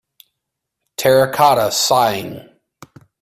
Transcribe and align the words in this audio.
Terracotta 0.97 1.69
Sighing. 1.71 2.49